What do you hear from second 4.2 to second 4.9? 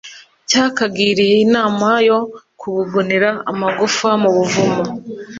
mu buvumo